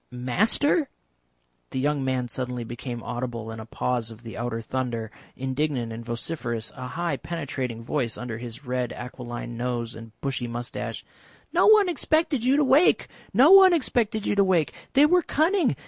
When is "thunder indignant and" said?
4.59-6.03